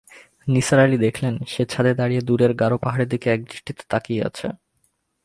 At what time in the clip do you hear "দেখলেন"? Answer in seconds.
0.97-1.35